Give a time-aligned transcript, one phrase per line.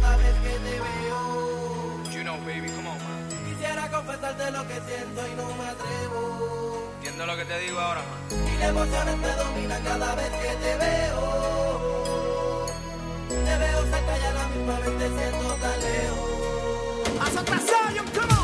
[0.00, 2.02] cada vez que te veo.
[2.12, 2.98] You know, baby, come on.
[3.46, 6.92] Quisiera confesarte lo que siento y no me atrevo.
[6.96, 8.44] Entiendo lo que te digo ahora, man.
[8.44, 12.66] Mil emociones me dominan cada vez que te veo.
[13.28, 16.30] Te veo cerca y a la misma vez te siento tan lejos.
[17.20, 17.58] Haz otra
[18.12, 18.39] come on.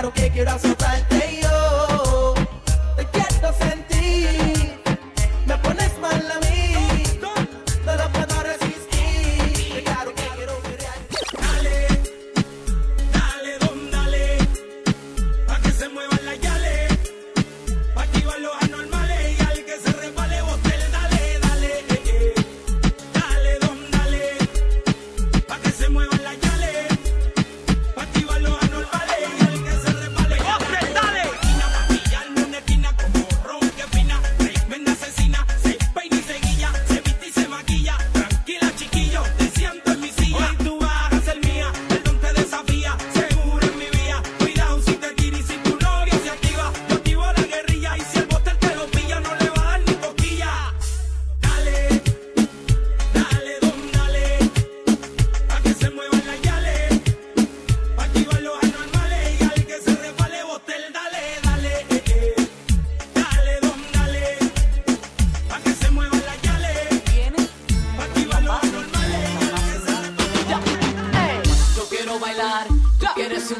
[0.00, 0.79] claro que quiero hacer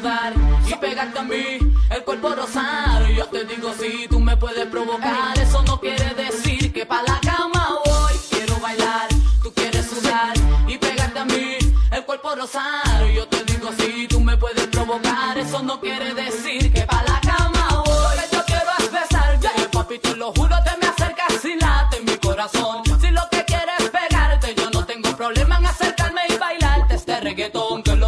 [0.03, 1.59] y pegarte a mí,
[1.91, 3.07] el cuerpo rosado.
[3.09, 7.19] Yo te digo si tú me puedes provocar, eso no quiere decir que pa' la
[7.19, 8.13] cama voy.
[8.31, 9.09] Quiero bailar,
[9.43, 10.33] tú quieres sudar
[10.67, 11.57] y pegarte a mí,
[11.91, 13.07] el cuerpo rosado.
[13.13, 17.21] Yo te digo si tú me puedes provocar, eso no quiere decir que pa' la
[17.21, 18.17] cama voy.
[18.17, 19.69] Que yo quiero es besar, ya yeah.
[19.69, 22.81] papi, te lo juro, te me acercas y late en mi corazón.
[22.99, 27.83] Si lo que quieres pegarte, yo no tengo problema en acercarme y bailarte este reggaetón
[27.83, 28.00] que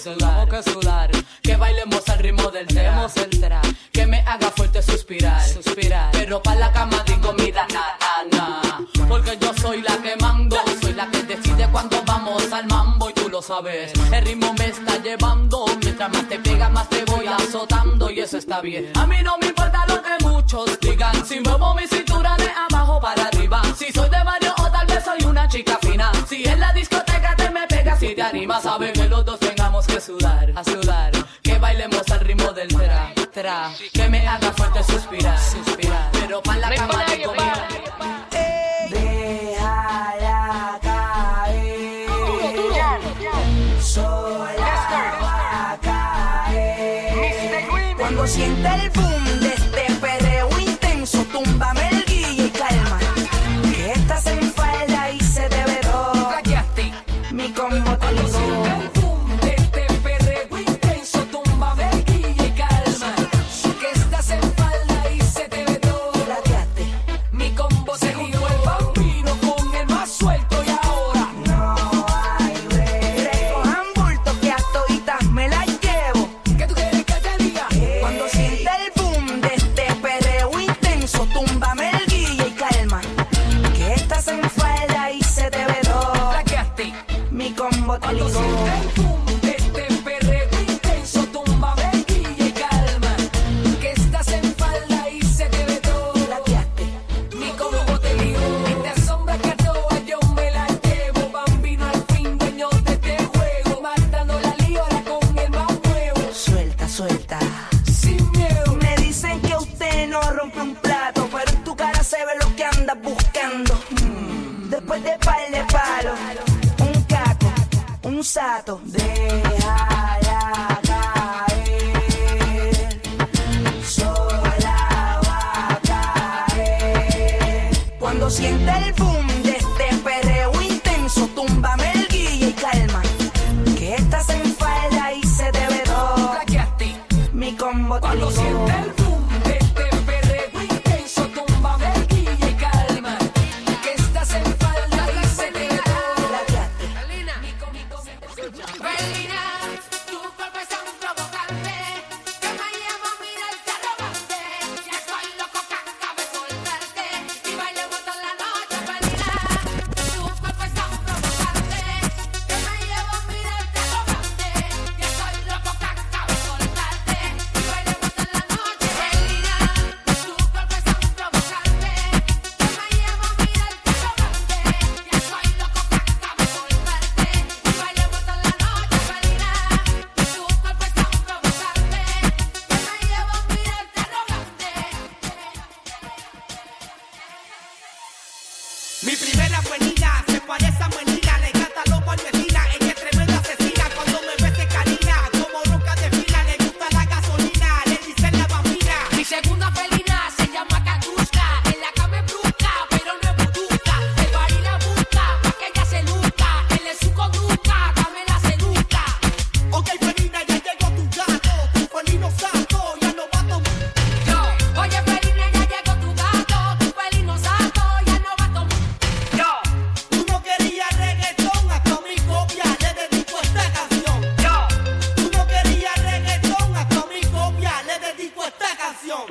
[0.00, 1.10] celular, que, celular.
[1.42, 3.62] que bailemos al ritmo del tema central.
[3.92, 6.10] Que me haga fuerte suspirar, suspirar.
[6.12, 7.84] Pero pa' la cama digo mira na,
[8.32, 8.86] na.
[9.06, 13.12] Porque yo soy la que mando, soy la que decide cuando vamos al mambo y
[13.12, 13.92] tú lo sabes.
[14.10, 18.38] El ritmo me está llevando, mientras más te pega más te voy azotando y eso
[18.38, 18.90] está bien.
[18.94, 23.00] A mí no me importa lo que muchos digan, si muevo mi cintura de abajo
[23.00, 23.60] para arriba.
[23.76, 26.10] Si soy de barrio o tal vez soy una chica fina.
[26.26, 29.38] Si en la discoteca te me pegas y te animas, sabes que los dos
[30.00, 31.12] a sudar, a sudar.
[31.42, 33.70] Que bailemos al ritmo del tra, tra.
[33.92, 36.10] Que me haga fuerte suspirar, suspirar.
[36.12, 37.68] Pero pa' la cama de comida.
[38.90, 42.08] Déjala caer.
[43.82, 47.66] Sola va a caer.
[47.98, 49.29] Cuando sienta el boom.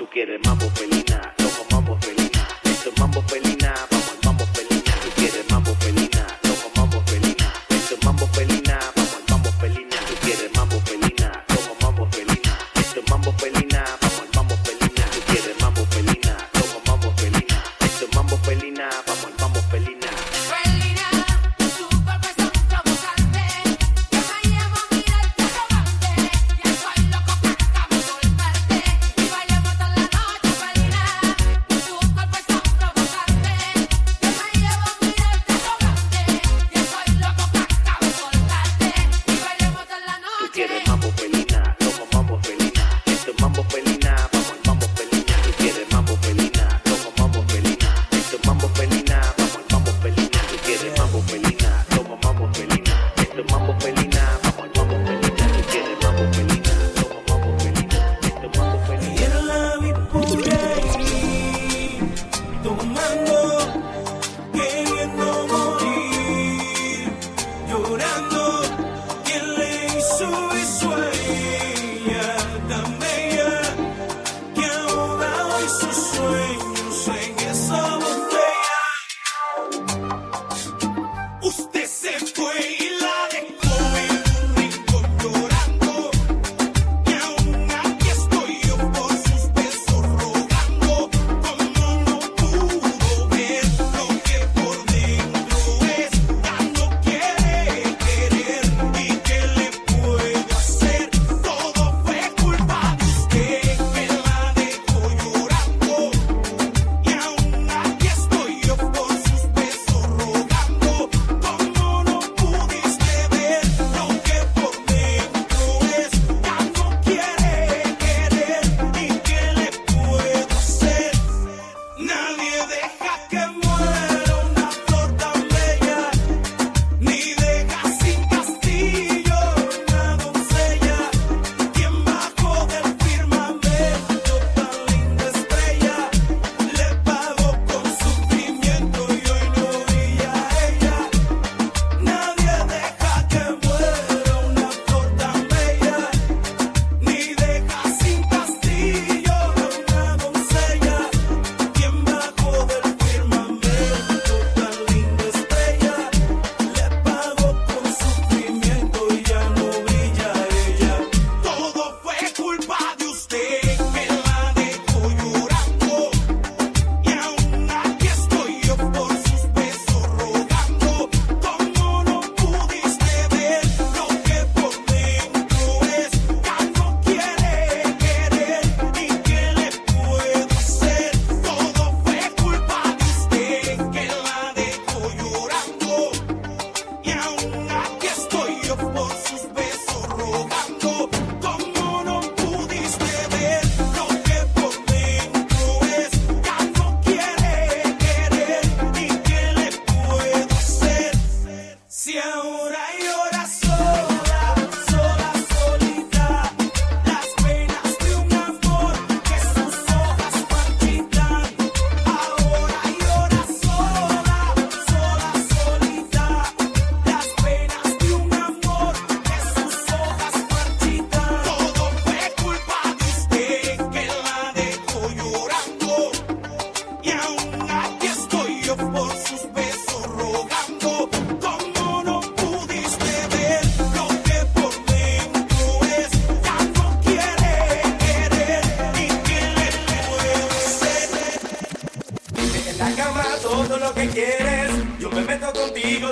[0.10, 1.39] tú quieres mambo felina.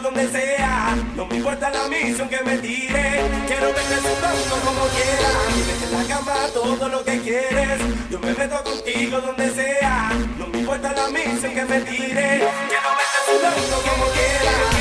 [0.01, 0.96] donde sea.
[1.16, 3.22] No me importa la misión que me tire.
[3.48, 5.36] Quiero verte sudando como quieras.
[5.68, 7.80] Vete en la cama todo lo que quieres.
[8.10, 10.12] Yo me meto contigo donde sea.
[10.38, 12.39] No me importa la misión que me tire.
[12.70, 14.76] Quiero verte sudando como quieras.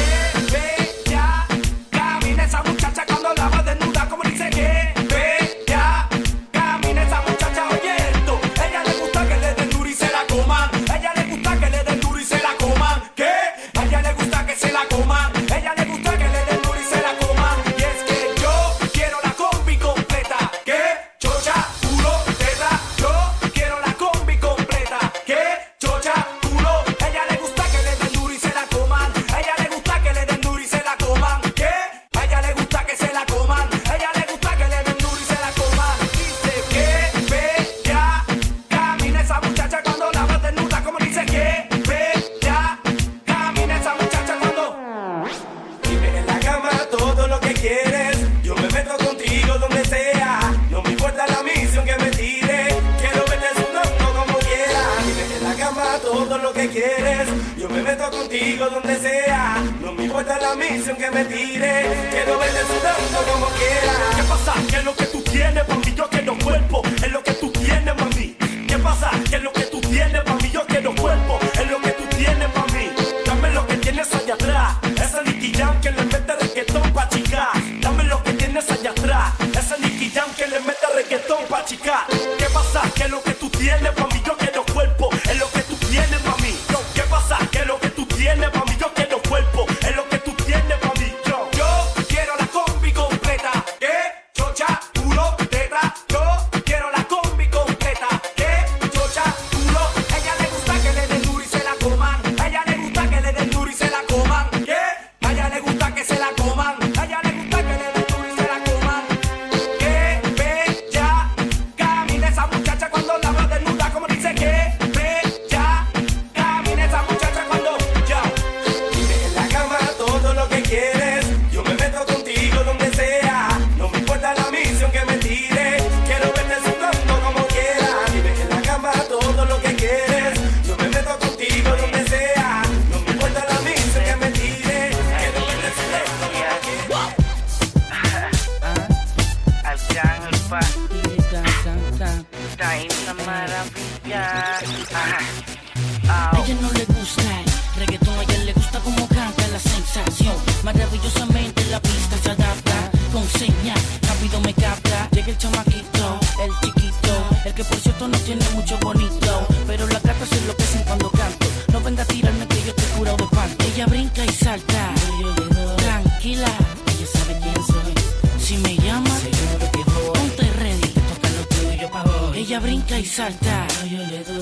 [172.57, 173.67] Ella brinca y salta.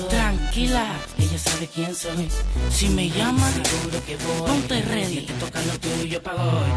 [0.09, 0.85] Tranquila,
[1.17, 2.29] ella sabe quién soy.
[2.71, 4.47] Si me llama, seguro que voy.
[4.47, 5.25] Ponte ready.
[5.25, 6.69] Te toca lo tuyo para hoy.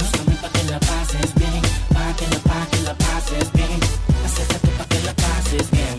[0.00, 1.60] Búscame pa' que la pases bien.
[1.92, 3.78] Pa' que la, pa' que la pases bien.
[4.24, 5.95] Acércate pa' que la pases bien.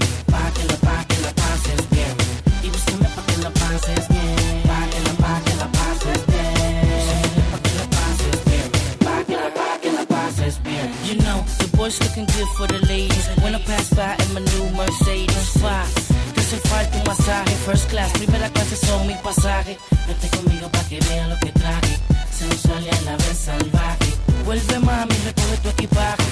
[11.87, 13.27] Boys looking good for the ladies.
[13.41, 15.87] When I pass by in my new Mercedes, fine.
[16.35, 19.77] Hace falta un masaje, first class, primera clase son mi pasaje.
[20.05, 21.97] Vete conmigo pa' que vean lo que traje.
[22.29, 24.11] Sensual y a la vez salvaje.
[24.43, 26.23] Vuelve mami, recoge tu equipaje.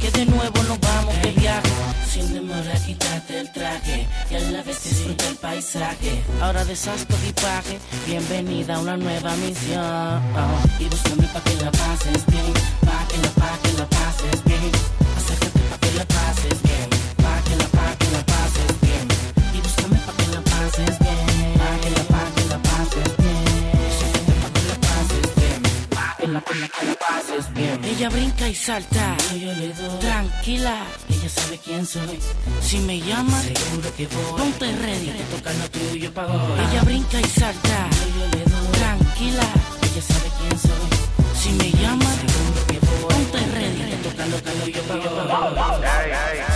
[0.00, 1.70] Que de nuevo nos vamos de viaje.
[2.10, 4.08] Sin demora, quítate el traje.
[4.32, 6.24] Y a la vez disfruta el paisaje.
[6.40, 7.78] Ahora deshaz tu equipaje.
[8.04, 10.22] Bienvenida a una nueva misión.
[10.34, 10.82] Uh-huh.
[10.82, 12.52] Y búscame pa' que la pases bien.
[12.84, 14.93] Pa' que la, pa' que la pases bien
[27.84, 29.16] ella brinca y salta,
[30.00, 32.18] tranquila, ella sabe quién soy.
[32.60, 34.40] Si me llama, seguro que voy.
[34.40, 35.12] Ponte ready.
[36.70, 37.88] Ella brinca y salta,
[38.72, 39.46] tranquila,
[39.82, 41.40] ella sabe quién soy.
[41.40, 42.43] Si me llama, seguro
[44.24, 46.10] Hey,
[46.40, 46.53] hey.